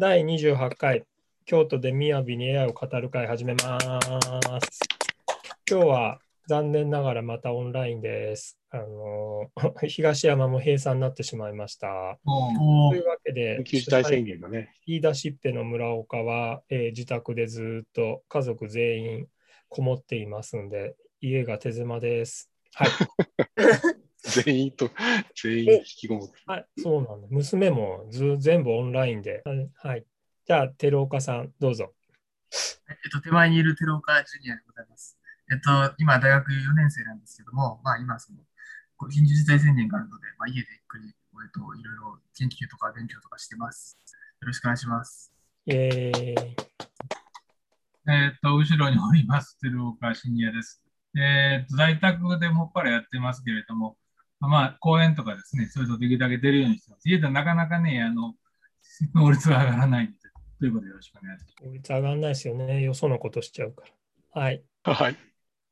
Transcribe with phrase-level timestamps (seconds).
[0.00, 1.04] 第28回
[1.44, 4.78] 京都で雅に AI を語る会始めます。
[5.70, 8.58] 今日は残念ながらまたオンラインです。
[8.70, 9.50] あの
[9.86, 12.18] 東山も閉鎖になってしまいました。
[12.24, 14.72] というわけで緊、急事態宣言がね。
[14.86, 19.26] 言い出しっぺの村岡は、えー自宅でずっと家族全員
[19.68, 22.50] こもっていますんで、家が手狭です。
[22.72, 22.88] はい、
[24.30, 24.90] 全員と、
[25.34, 26.34] 全員引きこもって。
[26.46, 27.28] はい、そうなんだ。
[27.30, 29.42] 娘もず全部オンラインで。
[29.76, 30.04] はい。
[30.46, 31.92] じゃあ、寺岡さん、どうぞ。
[32.88, 35.18] えっと、手前にいる寺岡ジュニアでございます。
[35.52, 38.38] えっと、今、大学4年生なんですけども、まあ、今、その、
[38.96, 41.10] こう緊急事態宣言があるので、まあ、家でゆっくり、え
[41.46, 43.96] っと、いろいろ研究とか勉強とかしてます。
[44.40, 45.32] よろしくお願いします。
[45.66, 46.70] イェーイ。
[48.08, 50.82] えっと、後ろにおります、鶴岡シニアです。
[51.16, 53.96] えっと、在宅でもっぱらやってますけれども、
[54.48, 57.08] まあ、講演とかですね、それとできるだけ出るようにしてます。
[57.08, 58.34] 家ではなかなかね、あの、
[59.14, 60.18] 能率が上がらないので、
[60.58, 61.54] ということでよろしくお願いします。
[61.56, 62.82] 効率上がんないですよね。
[62.82, 63.84] よそのことしちゃうか
[64.34, 64.42] ら。
[64.42, 64.62] はい。
[64.84, 65.16] はい。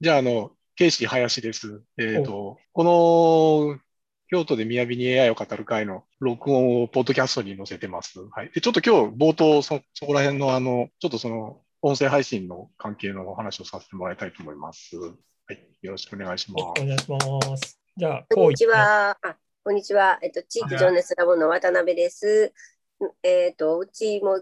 [0.01, 1.83] じゃあ、あの、ケイシー林です。
[1.97, 3.81] えっ、と、この、
[4.31, 8.21] 京都で雅に AI を語る会の録音をポッドキャストに載せてます。
[8.31, 8.51] はい。
[8.53, 14.99] で、ちょっと今日冒頭そ、そこら辺のあの、ちょっとその、音声配信の関係のお話をさせてもらいたいと思います。
[14.99, 15.13] は
[15.51, 15.67] い。
[15.81, 17.78] よろしくお願いしまお願いします。
[17.99, 19.19] じゃあ、こんにちは。
[19.23, 20.21] あ、こんにちは。
[20.23, 22.55] えっと、地域情熱ラボの渡辺です。
[23.25, 24.41] えっと、うちも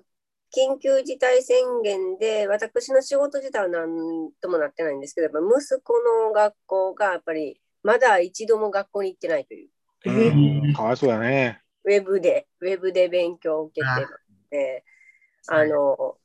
[0.54, 5.94] 緊急事態宣言で、私の仕事自体は何ともなってないんですけど、やっぱ息子
[6.26, 9.70] の学校がやっぱりまだ一度も学校に行ってないという、
[10.04, 11.62] うんかわいそうだね。
[11.84, 14.16] ウェブで、ウェブで勉強を受けてるの
[14.50, 14.84] で、
[15.46, 16.18] あの、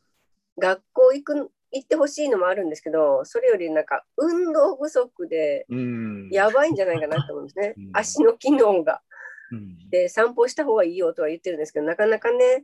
[0.60, 6.30] 学校行く、行ってほしいのもあるんですけど、それよりなんか運動不足でうん。
[6.32, 7.90] やばいんじゃないかなと思うんですねうん。
[7.94, 9.02] 足の機能が。
[9.52, 12.64] うんで散歩した方がいいよとは言ってるんですけどなかなかね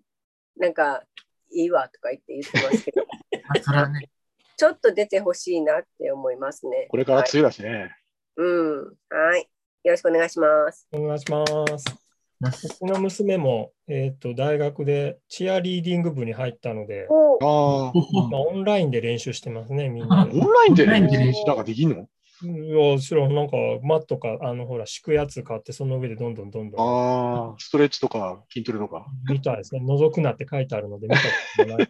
[0.57, 1.03] なんか
[1.51, 3.03] いいわとか言って言ってますけど
[3.91, 4.09] ね、
[4.55, 6.87] ちょっと出てほしいなって思いますね。
[6.89, 7.95] これからはい、梅雨だしね。
[8.37, 9.49] うんはい
[9.83, 10.87] よろしくお願いします。
[10.91, 11.45] お願いしま
[11.77, 12.07] す。
[12.81, 17.07] 僕の娘も、えっと大学でチアリーディング部に入ったので、
[17.41, 20.31] オンラインで練習してますね、みんなで。
[20.39, 22.07] オンラインで練習なんかできんの？
[22.43, 29.07] いや、それはなんか、マットか、あの、ほら、敷くやつ買って、その上でどんどんどんどん、ああ、ストレッチとか筋トレとか？
[29.29, 29.81] 見たいですね。
[29.83, 31.27] 覗くなって書いてあるので、見たこ
[31.57, 31.89] とない。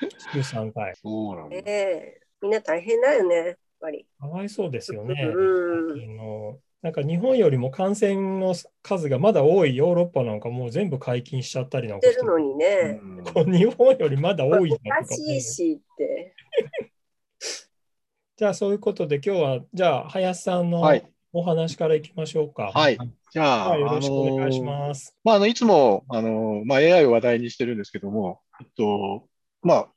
[0.32, 0.94] 週3回。
[0.96, 1.62] そうなんだね。
[1.66, 4.04] えみんな大変だよねやっぱり。
[4.18, 5.14] かわいそうですよね。
[5.22, 13.00] うんあのなんか日本よりも感染の数がまだ多いヨーロッパなんかもう全部解禁しちゃったりなんかしてるのにね。
[13.02, 16.34] うん日本よりまだお多いなとかしいしって。
[18.36, 21.10] じゃあそういうことで今日はじゃあ林さんのはい。
[21.36, 22.70] お話からいきましょうか。
[22.72, 22.98] はい。
[23.32, 24.62] じゃあ、はいよろしくお願いしす。
[24.62, 25.16] ます。
[25.24, 29.26] まあ、あの、いつも、あの、まあ、AI を話題にしてるんですけども、えっと、
[29.60, 29.88] まあ、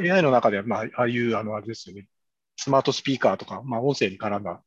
[0.00, 2.08] AI の中では、まあ、ああいう、あの、あれですよね、
[2.56, 4.60] スマートスピーカーとか、まあ、音声に絡んだ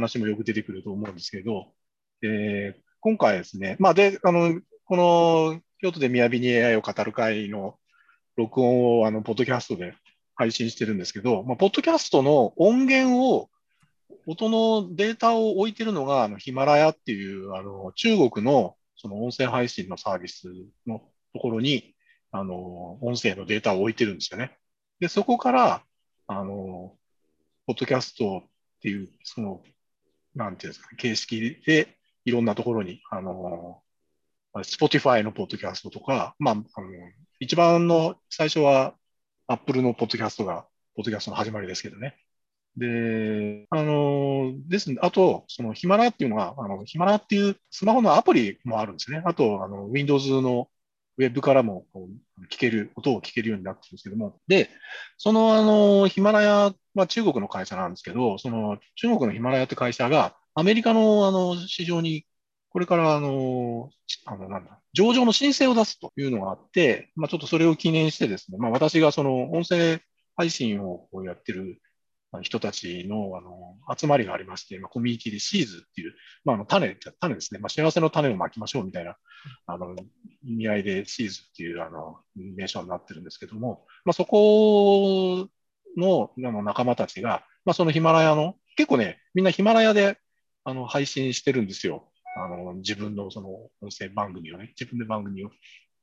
[0.00, 1.72] 話もよく出てくると思うんですけど、
[2.22, 7.78] えー今回ですね、まあ、で、あの、この、京都で雅に AI を語る会の
[8.36, 9.94] 録音を、あの、ポッドキャストで
[10.34, 13.48] 配信してるんですけど、まあ、ポッドキャストの音源を、
[14.26, 20.48] 音のデータを置いてるのが、あの、ヒマラヤっていう、あの、中国の、その音声配信のサービス
[20.86, 20.98] の
[21.32, 21.94] ところに、
[22.32, 24.58] あの、音声のデータを置いてるんですよね。
[24.98, 25.82] で、そこから、
[26.26, 26.96] あの、
[27.66, 28.48] ポッドキャストっ
[28.80, 29.62] ていう、その、
[30.38, 33.82] なんていうんですか、形式で、いろんなところに、あの、
[34.54, 36.88] Spotify のポッドキャストとか、まあ、あの、
[37.40, 38.94] 一番の最初は
[39.48, 42.16] Apple のポッドキャストが、ポッドキャストの始まりですけどね。
[42.76, 49.22] で、あの、です、あと、そのヒマラっていうのは、あの、ヒマラっていうスマホのアプリもあるんですね。
[49.24, 50.68] あと、あの、Windows の
[51.18, 51.84] ウェブからも
[52.50, 54.40] 聞ける、音を聞けるようになってるんですけども。
[54.46, 54.70] で、
[55.16, 62.24] その、あの、ヒマラヤは中国の会社なんですけど、その中国のヒマラヤって会社がアメリカの、あの、市場に、
[62.70, 63.90] これから、あの、
[64.26, 70.00] あの、なんだ、上場の申請を出すというのがあって、まあ、ちょっとそれを記念してですね、まあ、私がその音声
[70.36, 71.80] 配信をやってる
[72.42, 76.12] 人たちのあの集まりがありまして、まあ、コミュニティでシーズっていう、
[76.44, 79.16] まあ、あの種、種ですね、まあ、幸せの種をまきましょうみたいな
[79.66, 79.96] あの
[80.48, 85.48] 意味合いでシーズっていうあの名称になってるんですけども、まあ、そこ
[85.96, 90.18] のあの仲間たちが、まあ、そのヒマラヤの、結構ね、みんなヒマラヤで
[90.64, 92.10] あの配信してるんですよ。
[92.36, 93.48] あの自分のその
[93.80, 95.50] 音声番組をね、自分で番組を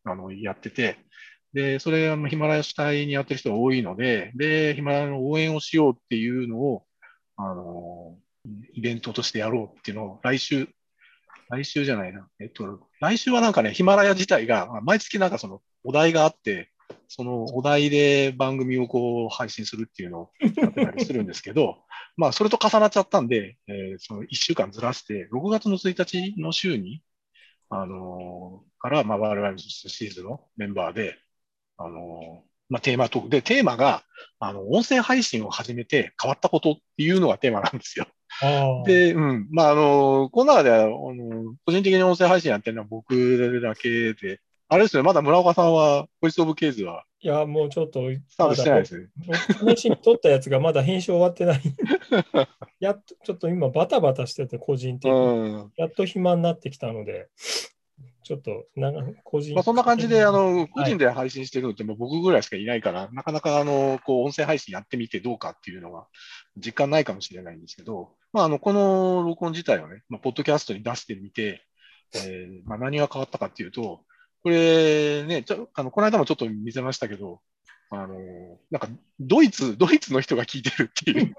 [0.04, 0.98] あのやってて、
[1.54, 6.86] で、それ、あのヒマラヤ主体にやってる人が多いので、で、ヒマラヤの応援をしようっていうのを、
[7.38, 8.18] あの、
[8.74, 10.68] イベントとしてやろうっていうのを来週、
[11.50, 12.28] 来週じゃないな。
[12.40, 16.72] えっと、来週はなんかね、ヒマラヤ自体が、毎月なんかその、お題があって、
[17.08, 21.84] そのお題で番組をこう配信するっていうのをやってたりするんですけど、
[22.18, 27.04] まあ、それと重なっちゃったんで、えーその1週間ずらして、6月の1日の週に、
[27.70, 31.18] あのーから、まあ、我々のシーズンのメンバーで、
[31.78, 34.04] あのーまあ、テーマトークで、テーマが、
[34.40, 38.08] あの、音声配信を始めて変わったことっていうのがテーマなんですよ。
[38.86, 39.48] で、うん。
[39.52, 48.98] まあ、あの、この中では、あの、個人的に音声配信やってるのは僕だけで、あれですね、まだ村岡さんは、ボイスオブケーズはいや、もうちょっと、スタートしてないです
[49.90, 51.62] に撮ったやつがまだ編集終わってない。
[52.80, 55.18] やっと、ちょっと今バタバタしてて、個人的に。
[55.18, 55.72] うん。
[55.76, 57.30] やっと暇になってきたので、
[58.26, 66.08] ちょっと、なんか、個人まあ、そんな感じで、あの、個人で配信してるのって、もう僕ぐらいしかいないから、なかなか、あの、こう、音声配信やってみてどうかっていうのは、
[66.58, 71.62] 実感ないかもしれないんですけど、まあ、あの、この録音自体をね、まあ、ポッドキャストに出してみて、
[72.16, 74.02] えーまあ、何が変わったかっていうと、
[74.42, 77.42] これね、ちょあのこの間もちょっと見せましたけど、
[77.92, 78.16] あの、
[78.72, 78.90] なんか、
[79.20, 81.36] ドイツ、ドイツの人が聞いてるっていう、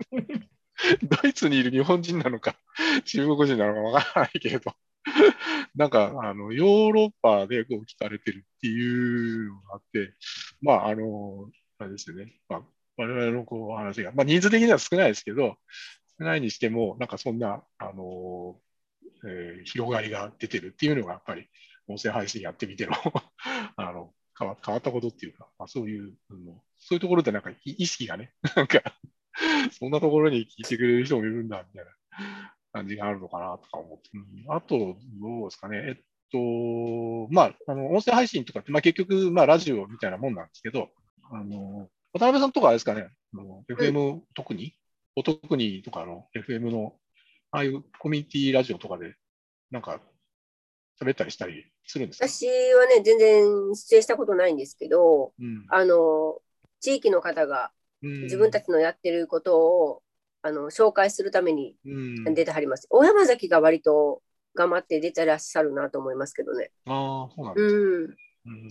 [1.23, 2.57] ドイツにいる日本人なのか、
[3.05, 4.73] 中国人なのかわからないけれど、
[5.75, 10.15] なんか、あの、ヨーロッパでこう聞かれてるっていうのがあって、
[10.61, 12.33] まあ、あの、あれですよね。
[12.49, 12.63] まあ、
[12.97, 15.57] 我々のこう話が、まあ、人数的には少ないですけど、
[16.19, 18.61] 少ないにしても、なんかそんな、あの、
[19.25, 21.49] えー広がりが出てるっていうのが、やっぱり、
[21.89, 22.93] 音声配信やってみての
[23.77, 28.83] あの、変わったことっていうか、まあ、そういう、うんそういうところでなんか意識がね、なんか、
[29.73, 34.11] そんなところに聞いてくれる人もいるんだ、みたいな感じがあるのかなとか思って。
[34.15, 34.19] う
[34.53, 34.55] ん。
[34.55, 35.79] あと、どうですかね。
[35.79, 35.95] えっ
[36.31, 40.91] と、まあ、あの、音声配信とかって、まあ結局、まあラジオみたいなもんなんですけど、
[41.31, 44.75] あの、渡辺さんとかあれですかね、あの FM、特に、
[45.17, 46.95] お特にとかの FM の、
[47.51, 49.15] ああいうコミュニティラジオとかで、
[49.71, 50.01] なんか、
[51.03, 52.29] 喋ったりしたりするんですか？
[52.29, 53.45] 私はね、全然
[53.75, 55.65] 出演したことないんですけど、うん。
[55.69, 56.39] あの、
[56.81, 58.23] 地域の方がうん。
[58.25, 60.03] 自分たちのやってることを、
[60.43, 62.87] あの紹介するためにうん出てはります。
[62.91, 64.23] 大山崎が割と
[64.55, 66.71] 頑張って出てらっしゃるなと思いますけどね。
[66.87, 68.05] ああ、そうなんですねうん。
[68.05, 68.69] うん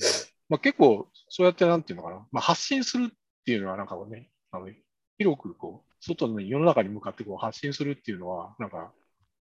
[0.47, 4.67] まあ、結構、そうやってなんていうのかな、まあ、発信するっていうのは、なんかね、あの
[5.17, 8.91] 広くこう、外の世の中に向かってこう発信するっていうのは、なんか、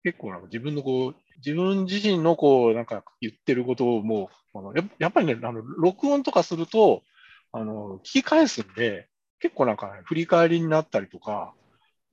[0.03, 7.03] 結構なんか自分のこう、自分自身のこう、なんか言ってることをもう、あのややっぱりね、あの、録音とかすると、
[7.51, 9.07] あの、聞き返すんで、
[9.39, 11.53] 結構なんか、ね、振り返りになったりとか、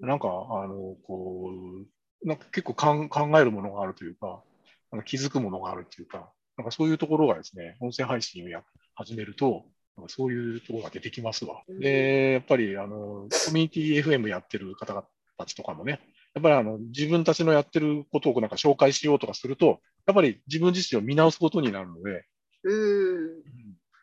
[0.01, 1.51] なんか、あの、こ
[2.23, 4.43] う、なんか結構かん考えるものがあるというか、
[4.93, 8.63] なんか気づくものがあるというか、なんかそういうところがですね、音声配信をや
[8.95, 9.65] 始めると、
[9.97, 11.63] なんかそういうところが出てきますわ。
[11.69, 15.07] で、やっぱり、あの、コミュニティ FM やってる方々
[15.39, 16.01] たちとかもね、
[16.35, 22.27] やっぱりあの、自分たちのやってることをなんか紹介しようとかすると、やっぱり自分自身を見直すことになるので、
[22.65, 23.43] うん。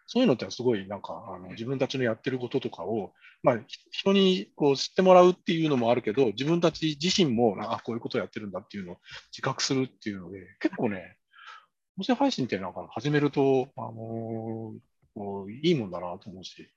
[0.06, 3.60] そういうのってすごいなんかあの自分たちのやってることとかを、まあ、
[3.92, 8.98] 人にこう知ってもらうっていうのもあるけど、自分たち自身もあこういうことをやってるんだっていうのを
[9.32, 11.18] 自覚するっていうので、結構ね、
[11.98, 14.74] 音声配信ってなんか始めると、あの
[15.16, 16.70] こういいもんだなと思うし、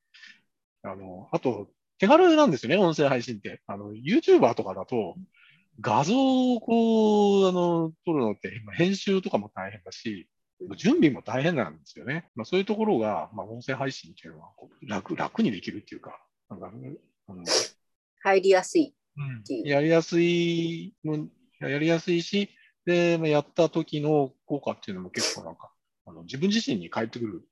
[0.82, 1.68] あの、あと、
[1.98, 3.62] 手軽なんですよね、音声配信って。
[3.66, 5.16] あの、YouTuber とかだと、
[5.80, 6.14] 画像
[6.54, 10.28] をこう、あの、撮るのって、編集とかも大変だし、
[10.76, 12.30] 準備も大変なんですよね。
[12.34, 14.50] まあ、そういうところが、まあ、音声配信っていうのは
[14.82, 17.44] 楽、楽にできるっていうか、なんか、うん
[18.22, 19.68] 入りやすいうんっていう。
[19.68, 21.28] やりやすいも、
[21.60, 22.50] やりやすいし、
[22.84, 25.70] で、まあやった時の効果っていうのも結構なんか、
[26.06, 27.48] あの自分自身に返ってくる、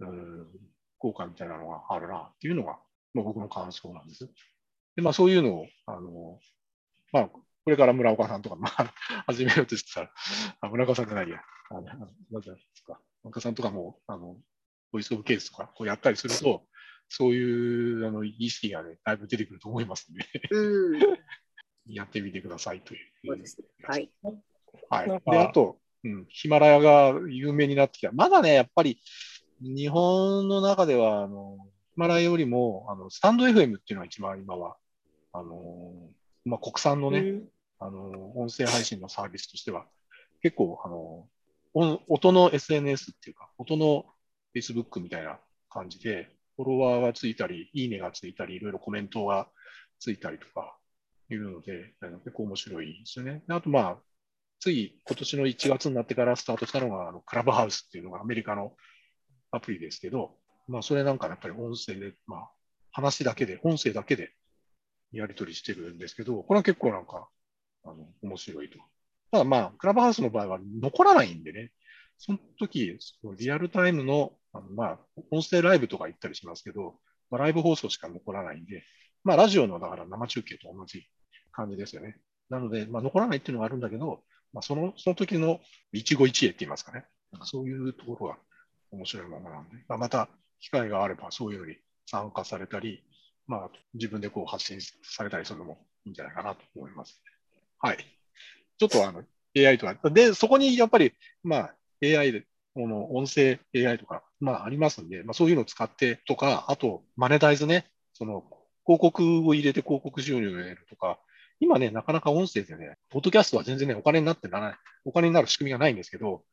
[0.00, 0.46] うん
[0.98, 2.78] 効果みたいなのがあるなっていうのが、
[3.14, 4.28] まあ、僕の感想なんです。
[4.96, 6.38] で、まあそういうのを、あの、
[7.12, 7.30] まあ、
[7.64, 8.92] これから村岡さんとか、まあ、
[9.26, 10.12] 始めようとしてたら、
[10.60, 11.40] あ村岡さんじゃないや、
[11.70, 11.98] あの、なん
[12.42, 14.36] ていうんですか、村岡さんとかも、あの、
[14.92, 16.66] ボイスオブケースとか、こうやったりすると、
[17.08, 21.00] そういう、あの、意識がね、だいぶ出てくると思いますんで、うん。
[21.86, 23.10] やってみてくださいという。
[23.26, 23.66] そうですね。
[23.82, 24.10] はい。
[24.88, 25.22] はい。
[25.30, 28.12] で、あと、うん、ヒマラヤが有名になってきた。
[28.12, 29.00] まだね、やっぱり、
[29.60, 31.58] 日本の中では、あの、
[31.94, 34.76] ヒマラヤよりも、あの、スタンド FM っていうのが一番今は、
[35.32, 36.10] あの、
[36.50, 37.42] まあ、国産のね、
[37.78, 39.86] あの、音声配信のサービスとしては、
[40.42, 41.28] 結構、あの、
[41.72, 44.04] 音音の SNS っていうか、音の
[44.54, 45.38] Facebook みたいな
[45.68, 49.48] 感じで、フォロワーがついたり、いいねがついたり、いろいろコメントが
[50.00, 50.76] ついたりとか、
[51.30, 53.44] いうので、結構面白いですよね。
[53.46, 53.98] であと、まあ、
[54.58, 58.74] つい今年の1月になってからスタートしたのが、あのクラブハウスっていうのがアメリカの
[59.52, 62.50] アプリですけど、まあ、それなんかやっぱり音声で、まあ、
[62.90, 64.32] 話だけで、音声だけで
[65.12, 67.28] やり取りしてるんですけど、これは結構なんか、
[67.84, 68.78] あの、面白いと。
[69.30, 71.72] ただまあ、クラブハウスの場合は残らないんでね、
[72.18, 74.98] その時、そのリアルタイムのあのまあ、
[75.30, 76.98] 音声ライブとか行ったりしますけど、
[77.30, 78.82] まあ、ライブ放送しか残らないんで、
[79.22, 81.06] まあ、ラジオのだから生中継と同じ
[81.52, 82.16] 感じですよね。
[82.48, 85.60] なので、まあ、残らないっていうのがあるんだけど、まあ、その、その時の
[85.92, 87.04] 一期一会って言いますかね。
[87.30, 88.38] なんかそういうところが
[88.90, 91.76] 面白いものなんで、まあ、また機会があればそういうのに
[92.06, 93.04] 参加されたり、
[93.50, 97.20] まあ、自分でこう発信されたりするのもいいんじゃないかなと思います。
[97.80, 97.98] はい。
[98.78, 99.24] ちょっとあの、
[99.58, 108.44] AI とか、で、そこにやっぱり、まあ、AI で、この音声 AI とか、まあありますんで、まあそういうのを使ってとか、あと、マネタイズね、その、
[108.86, 111.18] 広告を入れて広告収入を得るとか、
[111.58, 116.44] 今ね、なかなか音声でね、ポッドキャストは全然ね、お金になってならない、お金になる仕組みがないんですけど、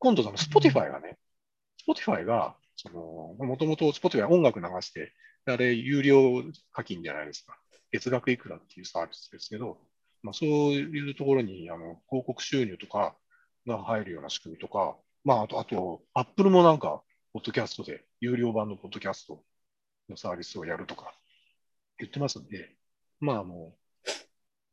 [0.00, 1.16] 今度、その、 Spotify がね、
[1.78, 5.12] Spotify が、その、もともと Spotify 音楽流して、
[5.46, 7.58] あれ、有料課金じゃないですか。
[7.92, 9.78] 月額いくらっていうサービスですけど、
[10.22, 13.16] まあ、そういうところに、あの、広告収入とか
[13.66, 19.44] が入るような仕組みとか、まあ、あと、あと、アップルもなんか、ポッドキャストで、有料版のポッドキャスト
[20.08, 21.14] のサービスをやるとか
[21.98, 22.74] 言ってますんで、
[23.20, 23.76] まあも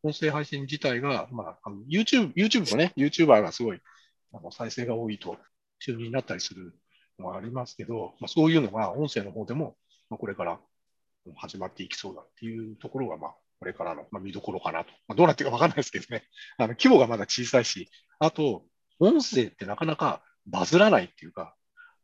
[0.04, 3.82] う、音声配信自体が、まあ、YouTube、YouTube もね、YouTuber がすごい、
[4.34, 5.38] あの再生が多いと
[5.80, 6.74] 収入になったりする
[7.20, 9.76] のはありますけど、まあ、そういうのが音声の方でも、
[10.12, 10.60] まあ、これから
[11.38, 14.92] 始まっていきそうだっていうところが、まあ、これからの、まあ、見どころかなと。
[15.08, 16.24] まあ、どうなっていくかわかんないですけどね。
[16.60, 17.90] あの規模がまだ小さいし、
[18.20, 18.66] あと、
[19.00, 21.56] 音声ってなかなかバズらないっていうか、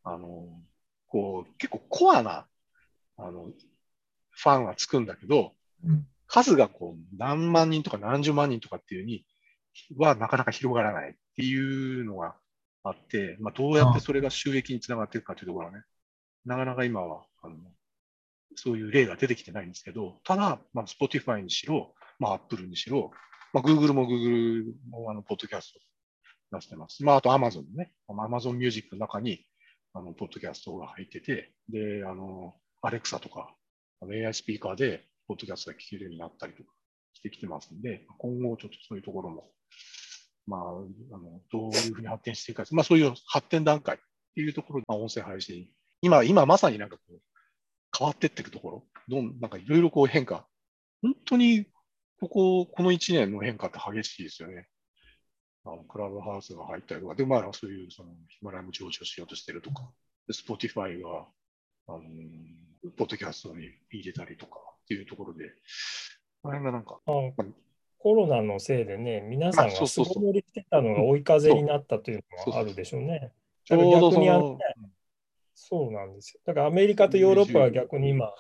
[0.04, 0.48] あの、
[1.08, 2.48] こう、結構コアな、
[3.18, 3.52] あの、
[4.32, 9.26] ファンはつくんだけど、うん数がこう、何万人とか何十万人とかっていうに
[9.96, 12.36] はなかなか広がらないっていうのが
[12.84, 15.84] あって、まあ、どうやってそれが収益につながっていくかというところはね、
[16.46, 17.56] なかなか今は、あの、
[18.58, 23.12] そういう例が出てきてないんですけど、ただ、まあ、Spotify にしろ、まあ、Apple にしろ、
[23.54, 25.80] まあ、Google も Google もあの、ポッドキャスト
[26.58, 27.04] 出してます。
[27.04, 27.94] まあ、あと Amazon ね。
[28.10, 29.46] Amazon Music の中に、
[29.94, 33.54] あの、ポッドキャストが入ってて、で、あの、Alexa とか、
[34.02, 36.70] AI スピーカーで、ポッドキャストが聞けるようになったりとか
[37.14, 39.52] してきてますんで、今後ちょっとそういうところも、
[40.46, 44.00] まあ、あの、どういうふうに発展していくか、まあ、そういう発展段階っ
[44.36, 45.68] ていうところで、まあ、音声配信、
[46.02, 47.20] 今、今まさになんかこう、
[47.98, 50.48] 変わってっていくところ、どん、なんかいろいろこう変化、
[51.02, 51.66] 本当に、
[52.20, 54.68] ここ、この1年の変化って激しいですよね。
[55.64, 59.90] あのクラブハウスが入ったりとか、で、まあ、そういう、その、ヒマラヤも上場しようとしてるとか、
[60.28, 61.28] で、Spotify が、
[61.88, 62.02] あの、
[62.96, 65.46] ポッドキャストに入れたりとかっていうところで、
[66.42, 67.12] この辺がなんか、あ
[68.00, 73.34] コロナのせいでね、皆さんが素通りしてたのが追い風になったというのがあるでしょうね。
[73.66, 74.60] ちょうどそ逆にあのの、
[75.60, 76.42] そうなんですよ。
[76.46, 78.32] だからアメリカとヨーロッパは逆に今、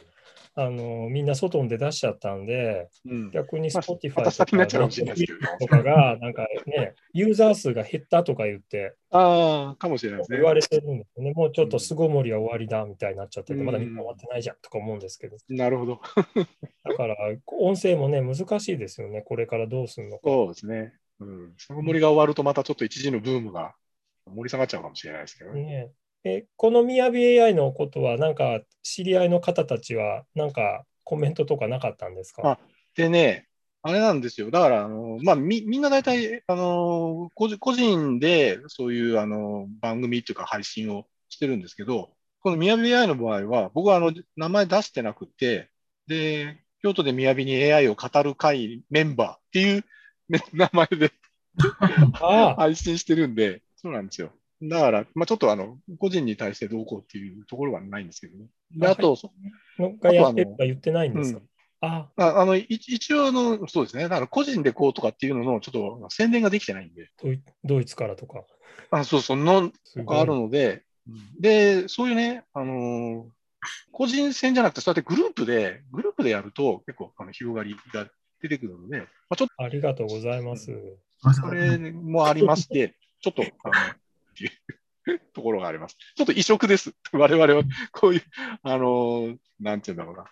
[0.53, 4.95] あのみんな外に出だしちゃったんで、うん、逆にまあ Spotify また先になっちゃうか
[5.59, 10.45] とかが、なんかね、 ユーザー数が減ったとか言ってああ、かもしれないですね言。
[10.45, 11.33] われてるんですよね。
[11.33, 15.99] もうちょっと巣ごもりは終わりだみたいになっちゃってて、うんまだ日本終わってないじゃんとか思うんですけど、なるほど。
[16.85, 17.15] だから
[17.47, 19.23] 音声もね、難しいですよね。
[19.23, 20.29] これからどうするのか。
[20.29, 20.93] そうですね。
[21.19, 21.53] うん。
[21.57, 23.73] その森が終わるとまたちょっと一時のブームが
[24.25, 25.61] 盛り下がっちゃうかもしれないですけどね。
[25.63, 25.89] ね
[26.23, 32.51] えこのみやび AI のことは、なんか知り合いの方たちは、なんかコメントとかなかったんですか？
[32.51, 32.59] あ
[32.95, 33.47] でね、
[33.83, 34.51] あれなんですよ。
[34.51, 42.09] だから、あの、まあ、み、みんな大体、あの、個人個人で、そういう、あの、番組っていうか配信をしてるんですけど、
[42.41, 45.69] このみやび AI の場合は、僕は、あの、名前出してなくて、
[46.07, 49.85] で、京都でみやびに AI を語る会メンバーっていう、
[50.27, 51.11] ね、名前で
[52.57, 54.31] 配信してるんで、そうなんですよ。
[54.61, 58.45] だから、まあ、ちょっとあの、個人に対してどうこうっていうところはないんですけどね。
[58.71, 59.31] で、ああと、そ
[59.77, 61.47] のがやってるとか言ってないんですか、うん
[61.79, 64.01] あああの、い一応あの、そうですね。
[64.01, 67.11] だから個人でこうとかっていうのの、ちょっと宣伝ができてないんで。
[67.63, 68.43] ドイツからとか。
[68.89, 70.85] あ、そうそう、の、とかあるので、
[71.39, 73.37] で、そういうね、あのー
[73.91, 78.07] 個人戦じゃなくて、そうやってグループで、グループでやると結構あの広がりが
[78.41, 80.67] 出てくるので、まあ、ちょっありがとうございます。
[81.23, 83.73] とそれもありまして、ちょっと、あの、
[84.45, 84.47] っ
[85.05, 85.97] ていうところがあります。
[86.15, 86.93] ちょっと異色です。
[87.11, 88.23] 我々はこういう、
[88.63, 90.25] あのーなんていうんだろうな、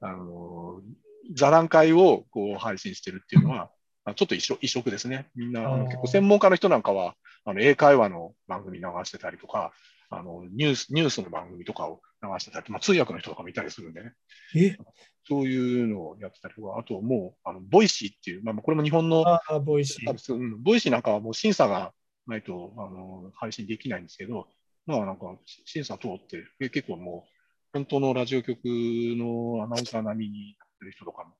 [0.00, 1.02] あのー
[1.34, 3.70] 座談会をこう配信してるっていうのは、
[4.04, 5.30] あちょっと異色異色ですね。
[5.36, 9.72] みんな、結構専門家の人なんかは、あの英会話の番組流してたりとか、
[10.10, 14.12] あのニュースニュースの番組とかを流してたり、まあ、通訳の人とかもいたりするんでね、
[14.56, 14.76] え？
[15.24, 19.24] そういうのをやってたりとか、あともう、あのボイシーっていう、まあ、これも日本の
[19.64, 19.84] ボイ
[20.28, 21.92] うん、ボイシーなんかはもう審査が
[22.26, 24.46] ないとあの配信できないんですけど、
[24.86, 26.26] まあなんか審査通っ
[26.58, 27.32] て、結構もう
[27.72, 31.30] 本当のラジオ局のアナウンサー並みにやってる人とかも、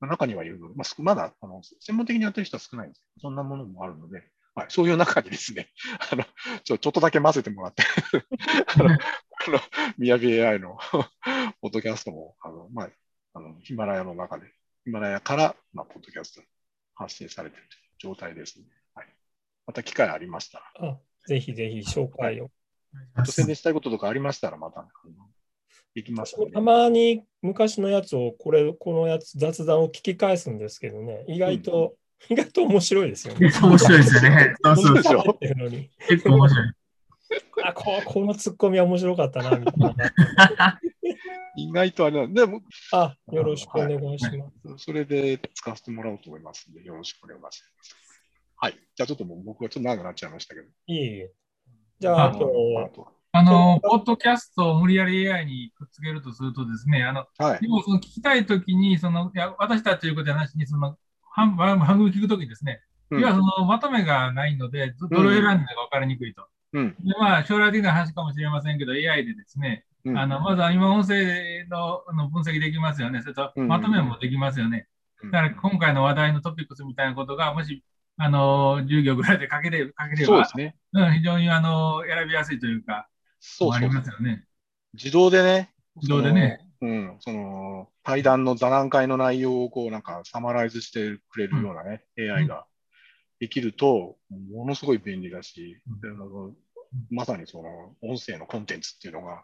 [0.00, 4.22] まあ、中にはいるので、まあ、まだあの専門的にやってる人は少ないんですけど、そんなものもあるので、
[4.54, 5.70] はい、そういう中にですね、
[6.12, 6.24] あの
[6.62, 7.82] ちょちょっとだけ混ぜてもらって、
[8.78, 9.60] あの、 あの
[9.98, 10.78] みやび AI の
[11.60, 12.90] ポッドキャストも、あの、まあ、
[13.34, 14.46] あのヒマラヤの中で、
[14.84, 16.42] ヒマラヤから、まあ、ポッドキャスト
[16.94, 17.66] 発信されている
[17.98, 18.66] 状態ですね。
[19.66, 22.50] はい、また機会ありましたら、あぜひぜひ紹介を。
[23.14, 24.86] あと宣伝したいこととかありましたら、また、
[25.94, 31.94] できますのでたまに昔のやつを、これ、このやつ、雑談を聞き返すんですけどね、意外と、
[32.28, 33.50] 意外と面白いですよね。
[33.62, 34.54] 面白いですよね。
[34.76, 35.90] そうですよ喋ってるのに。
[36.08, 36.72] 結構面白い。
[37.64, 40.80] あこ、このツッコミは面白かったな、みたいな。
[41.56, 44.84] 意外とあれなんで、でもあ、よろしくお願いします。
[44.84, 47.64] それで使わせてもらおうと思いますので、よろしくお願いします。
[48.64, 48.78] はい。
[48.96, 50.66] じゃあちょっともう僕はちょっと長くなっちゃいましたけど。
[50.86, 51.32] いえいえ。
[52.00, 57.60] じゃあ、あと、あとあの、ポッドキャストを無理やり AI にくっつけるとするとですね、あの、はい。
[57.60, 60.96] でもその聞きたいときに、その、いや、私たちということじゃなしに、その、
[61.30, 62.80] 半番聞くときにですね、
[63.10, 66.46] うん要はそのまとめがないので、どどれを選んだか分かりにくいと。
[66.72, 66.96] うん。
[67.04, 73.20] で、まあ、将来的な話かもしれませんけど、AI でですね、うんあの、まずは今音声のあの分析できますよね。
[73.20, 74.88] それと、うんまとめもできますよね。
[75.22, 77.82] うんだから、今回の話題のトピックスみたいなことが、もし、
[78.16, 80.76] あの、10行ぐらいで書けれ書ければそうです、ね。
[80.92, 83.08] うん、非常に、あの、選びやすいというか、あり
[83.40, 83.90] そうそう。
[83.90, 84.44] ますよね。
[84.94, 85.72] 自動でね。
[85.96, 86.60] 自動でね。
[86.80, 87.16] うん。
[87.20, 92.66] その、対談の座談会の内容をこう、なんか、サマライズしてくれるようなね、AI が
[93.40, 96.54] できると、ものすごい便利だし、うん
[97.10, 99.42] まさにその、音声のコンテンツっていうのが、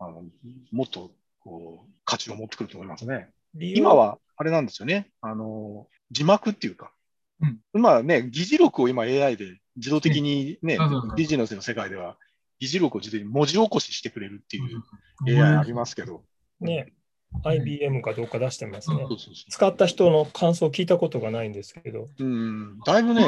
[0.00, 0.24] あの
[0.72, 3.28] もっと、こう、価値を持ってくると思いますね。
[3.54, 5.08] 今は、あれなんですよね。
[5.20, 6.92] あの、字幕っていうか、
[7.42, 7.58] うん。
[7.74, 10.78] 今ね、議事録を今 AI で自動的にね、
[11.16, 12.16] ビジネスの世界では、
[12.58, 14.82] 議事録を自動的に文字起こししてくれるっていう
[15.26, 16.22] うん AI ありますけど、
[16.60, 16.92] ね、
[17.44, 19.06] IBM かどうか出してますね。
[19.48, 22.24] 使った人の感想を聞いたことがないんですけど、う。
[22.24, 23.24] うん、だいぶね、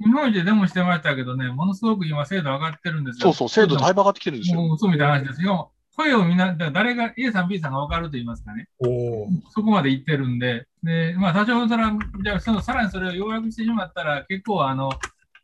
[0.00, 3.32] 今までデモしてましたけどね、ものすごく今精度上がってるんですよ。
[3.32, 4.60] そうそう、精度だいぶ上がってきてるんですよ。
[4.60, 5.42] もう嘘みたいな話です。
[5.42, 5.70] よ。
[5.96, 8.68] 声をみんな、誰が A さん B さんが分かると言いますかね。
[8.78, 14.90] おお、そこまでいってるんで、で、まあ多少それは、じゃあそのさらにそれを要約してしまったら、結構あの、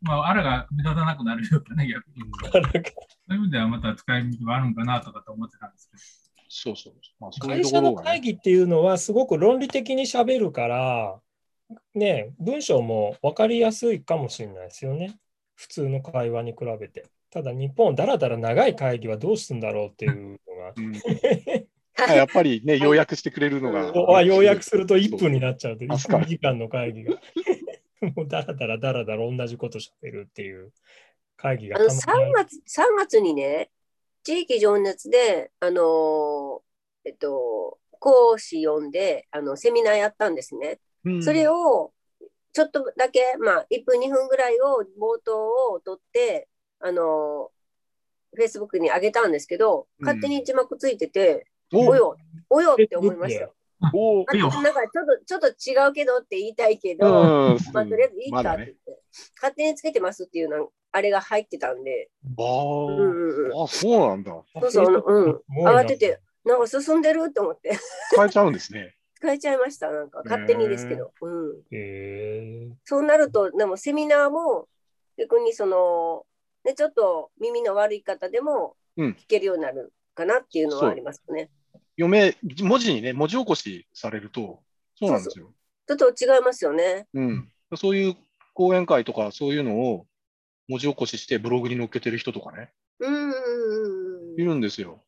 [0.03, 2.23] まあ、あらが目立たなくなるようなね、逆に。
[2.51, 6.03] そういう意味ではまた使い道があるんかなとかと思ってたんですけど。
[6.49, 6.93] そうそう。
[7.19, 7.81] まあ、そういう会社。
[7.81, 11.19] の会議っていうのはすごく論理的に喋るから、
[11.95, 15.15] ね、文章も分かりやすいかもしれないですよね。
[15.55, 17.05] 普通の会話に比べて。
[17.33, 20.73] ただ日本、だらだら長い会議はどうするんだろうっていうのが。
[20.77, 20.93] うん
[21.95, 24.23] やっぱりね、要約してくれるのが。
[24.23, 27.21] 要約すると1分になっちゃうと、1そう助かる分時間の会議が。
[28.15, 30.73] もうだらだらだらだら同じこと喋るっていう
[31.37, 33.69] 会議があのた3まにある月 ,3 月にね、
[34.23, 40.79] 地域情熱で、あのーえっと、講師呼んであのセミナーやったんですね。
[41.05, 41.93] うんそれを
[42.53, 46.47] ちょっとだけ、まあ、1分、2分ぐらいを冒頭を取って、
[46.83, 50.05] あのー、Facebook に上げたんですけど、うん。
[50.05, 52.17] 勝手に字幕ついてて、おおよ、
[52.49, 53.41] およって思いました。
[53.41, 53.55] よ。
[53.93, 57.57] おなんかちょっとちょっと違うけどって言いたいけど、うん。
[57.73, 58.75] まあ、とりあえずいいかって言って、
[59.41, 64.31] 勝手につけてますっていうのあれが入ってたんで、あうんうんあ、そうなんだ。
[64.61, 67.77] そうそう、うん、慌てて、なんか進んでると思って、
[68.11, 68.95] 使えちゃうんですね。
[69.15, 70.21] 使えちゃいました、なんか。
[70.25, 71.11] 勝手にですけど。
[71.21, 74.67] うん、そうなると、でもセミナーも
[75.17, 76.25] 逆にその、
[76.63, 81.49] ね、ちょっと耳の悪い方でもうん聞けるようになるかなっていうのはありますね。
[81.97, 84.61] 読め、文字にね、文字起こしされると、
[84.95, 85.51] そうなんですよ。
[85.87, 87.07] ちょっと違いますよね。
[87.13, 87.51] うん。
[87.75, 88.15] そういう
[88.53, 90.07] 講演会とか、そういうのを
[90.67, 93.33] 文字起こししてブログに載っけてる人とかね、うん。
[94.37, 95.03] いるんですよ。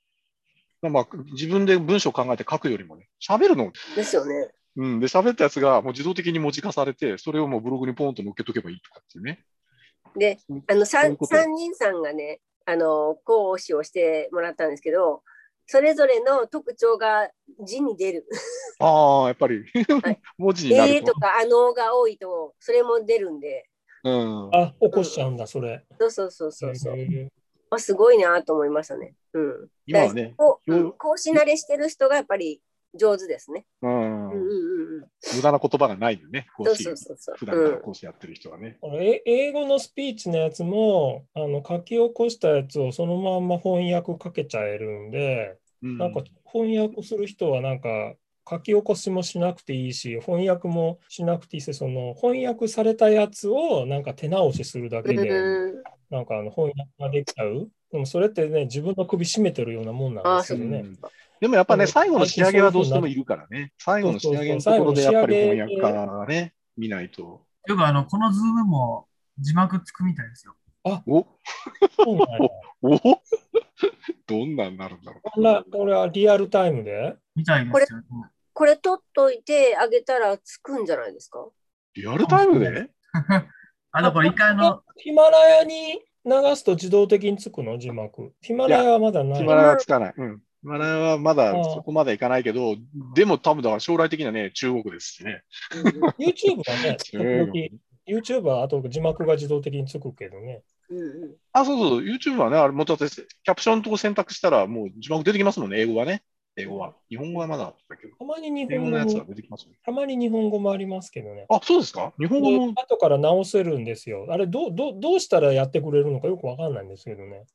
[0.81, 4.51] まあ、自分で文章を考えて書くよりもね、喋るの、ですよね。
[4.75, 4.99] うん。
[4.99, 9.43] で、喋ったやつがもう自動的に文字化されて、それをもうブログにポンと載っけとけばいいとかっていうね。
[10.17, 15.23] で、あのそういう 3, こと三人さんがね、あの講師をしてもらったんですけど、
[15.67, 17.29] それぞれの特徴が
[17.63, 18.27] 字に出る。
[18.79, 19.63] ああ、やっぱり
[20.03, 21.13] はい 文字になえーると。
[21.13, 23.67] とかあのが多いと、それも出るんで、
[24.03, 24.49] うん。
[24.53, 25.83] あ、起こしちゃうんだ、それ。
[25.99, 26.95] そうそうそうそうそう。
[27.71, 29.15] あすごいなと思いましたね。
[29.33, 29.69] うん。
[29.87, 32.61] 今はね、こうよ講師慣れしてる人がやっぱり
[32.97, 33.65] 上手ですね。
[33.81, 35.05] うんうんうんうんうん。
[35.35, 37.13] 無駄な言葉がないよね、講師そうそう。
[37.13, 37.35] そうそう。
[37.37, 38.77] 普段からうん講師やってる人はね。
[38.81, 48.13] これえ英語のスピーチのやつもあの書き起こしたやつをそのまんま翻訳かけちゃえるんで、うんなんか翻訳する人はなんか
[48.49, 60.85] 書き起こしもしなくていいし翻訳もしなくていいしその翻訳されたやつをなんか手直しするだけでうんなんかあの翻訳ができちゃうでもそれってね自分の首絞めてるようなもんなんですよね。
[61.35, 63.73] うんでもやっぱね、うん最後の仕上げはどうしてもいるからね。
[63.77, 67.45] 最後の仕上げのところでやっぱり翻訳家がね、見ないと。
[67.67, 69.07] よくあの、このズームも
[69.39, 70.55] 字幕つくみたいですよ。
[71.07, 71.25] お？
[71.97, 72.49] そうなんや
[72.83, 72.97] お？
[74.27, 77.15] どんなんなるんだろこんな、これはリアルタイムで？
[77.35, 77.99] みたいですよ。
[78.53, 81.39] これ取っといてあげたらつくんじゃないですか？
[81.39, 81.51] う。
[81.95, 82.89] リアルタイムで？
[83.91, 87.77] あとこれ一回あの、ヒマラヤに流すと自動的につくの？
[87.77, 88.33] 字幕。
[88.41, 89.39] ヒマラヤはまだない。
[89.39, 90.13] ヒマラヤはつかない。
[90.15, 90.41] うん。
[90.65, 92.75] ヒマラヤはまだそこまでいかないけど、
[93.13, 95.43] でも多分だから将来的にはね、中国ですしね。
[96.17, 96.97] YouTube はね、
[98.09, 100.63] YouTube はあと字幕が自動的につくけどね。
[100.89, 106.23] うんうんあ、そうそう、YouTube はね、あれ、もうだって、キャプションのとこ選択したら、もう字幕出てきますもんね、英語はね。
[106.57, 106.95] 英語は。
[107.09, 109.67] 日本語はまだだけど、たまに日英語のやつは本語も、出てきます。
[109.83, 111.45] たまに日本語もありますけどね。
[111.49, 112.13] あ、そうですか？
[112.19, 112.73] 日本語でも。
[112.75, 114.25] 後から直せるんですよ。
[114.29, 117.45] あれどう、どうどうしたらやってくれるのかよくわかんないんですけどね。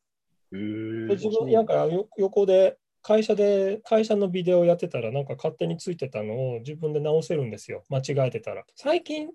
[0.53, 7.85] 自分なんかよ横で会社で会社のビデオやってたらなんか勝手についてたのを自分で直せるんですよ。
[7.89, 8.65] 間違えてたら。
[8.77, 9.31] 最近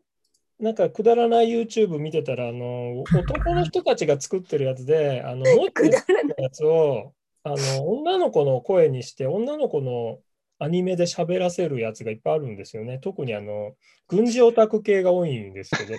[0.60, 10.20] なんかくだらない YouTube 見てたらあの男の人たちが作ってるやつであの もうくだらやつをあの女の子の声にして女の子の
[10.58, 13.00] アニメで喋らせるやつがいっぱいあるんですよね。
[13.00, 13.76] 特にあの
[14.08, 15.98] 軍事オタク系が多いんですけど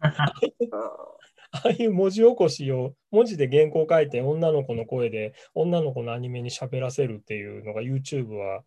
[1.52, 8.62] あああいう文字起こしを文字で原稿書いて女の子の声で女の子のアニメに喋らせるっていうのが YouTube は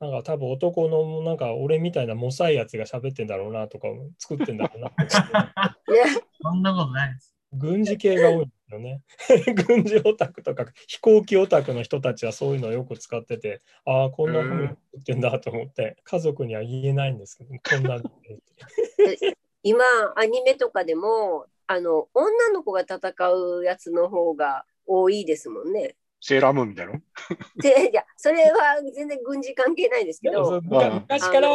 [0.00, 5.04] なんか多分男のなんか俺みたいなモサいやつが喋ってんだろうなとか作ってんだろうなって
[5.92, 7.34] ねそんなことないです。
[7.52, 9.02] 軍事系が多いんですよね。
[9.66, 18.00] 軍事オタクとか飛行機オタクの人たちはそういうのをよく使っててああこんな風に作ってんだと思って家族には言えないんですけどこんな
[19.62, 22.98] 今アニメとかでもあの女の子が戦
[23.30, 25.96] うやつの方が多いですもんね。
[26.20, 26.94] セーラームーンみたいな？
[26.94, 27.00] の
[27.58, 30.60] でいやそれは全然軍事関係ないですけど。
[30.62, 31.48] 昔から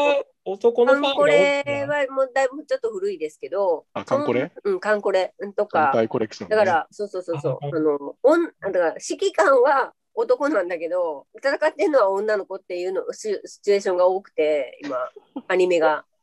[0.46, 1.32] 男のファンが多い。
[1.32, 3.86] レはもうだいぶちょっと古いですけど。
[3.94, 4.52] あカンコレ？
[4.64, 5.34] うんカンコレ。
[5.58, 6.56] と艦か隊コレクション、ね。
[6.56, 7.58] だからそうそうそうそう。
[7.60, 14.96] ああのおんだから指揮官は男なんだけど戦ってるのは女の子っていうのシシチュエーションが多くて今
[15.48, 16.06] アニメが。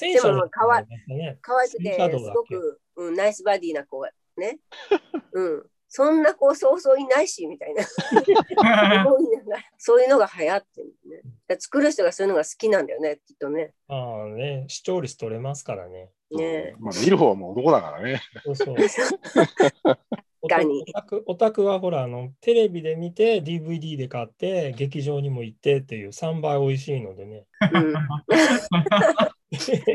[0.00, 1.38] でもまあかわいね。
[1.40, 4.58] 可愛くてすごく、うん、ナイスバディな子がね
[5.32, 7.84] うんそんな子そうそういないしみたいな
[9.78, 11.56] そういうのが流行ってるね。
[11.60, 13.74] 作る人がそういうのが好きなんだよね、きっとね。
[13.86, 16.10] ああね、視聴率取れますからね。
[16.32, 18.20] ねまあ、見る方はもう男だからね。
[18.44, 18.76] そうそう。
[20.42, 27.46] オタクオタクはほらあの、テレビで見て、DVD で買って、劇場にも行ってっていう3倍美味しいのでね。
[27.72, 27.94] うん、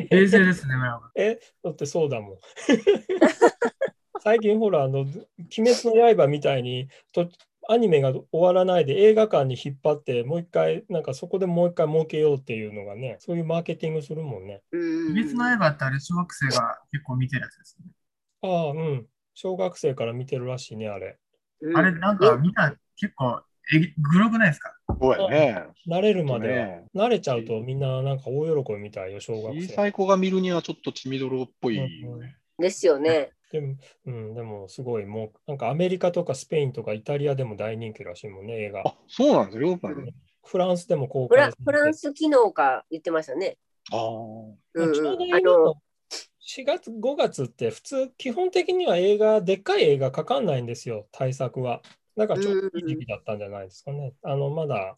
[0.09, 0.73] 冷静ですね、
[1.15, 2.37] え、だってそうだもん。
[4.21, 5.13] 最近ほら、あの、鬼
[5.57, 7.29] 滅の刃みたいにと、
[7.69, 14.63] アニメが終わらないで映画館に引っ張って、もう一回、なんかそこでもう一回儲けようっていうのがね、そういうマーケティングするもんね。
[14.71, 17.91] うん鬼滅の刃ってあれ、小学生が結構見てるやつですね。
[18.41, 19.07] ああ、うん。
[19.33, 21.17] 小学生から見てるらしいね、あれ。
[21.61, 23.41] うんあれ、なんか見た、結構、
[23.71, 24.73] えぐグロくないですか？
[24.99, 25.63] そうやね。
[25.87, 29.67] 慣れるまでは、ね慣れちゃうとみんななんか大喜びみたいよ、小学生。
[29.67, 32.37] 小さい子が見るにはちょっと血みどろっぽいよね。
[32.57, 33.31] ですよね。
[33.51, 38.81] でも、うん、でもすごい、もうなんかアメリカとかスペインとかイタリアでも大人気らしいもんね、映画。
[38.85, 39.67] あ、そうなんですよ。
[39.67, 43.57] ヨーロッパにフランスでも公フラ開フランス昨日か言ってましたね。
[43.91, 43.99] ああ。
[43.99, 45.75] うんうん、あ今のの
[46.41, 51.81] 4月、5月って普通、基本的には映画、でっかい映画かかんないんですよ、対策は。
[52.17, 54.13] だからちょうどいい時期だったんじゃないですかね。
[54.23, 54.95] あの、まだ、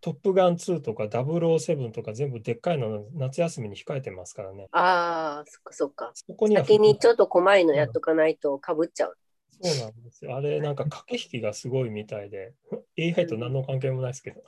[0.00, 4.68] トップガン2とか007とか全部でっかいの夏休みに控えてますからね。
[4.70, 6.12] ああ、そっかそっか。
[6.14, 9.16] そこには先にちょっと細いのやっとかないとかぶっちゃう。
[9.60, 10.36] そうなんですよ。
[10.36, 12.54] あれ、なんか駆け引きがすごいみたいで、
[12.96, 14.44] AI と何の関係もないですけど。